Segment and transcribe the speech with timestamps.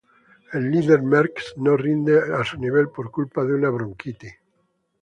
[0.59, 4.33] El líder Merckx no rinde a su nivel por culpa de una bronquitis.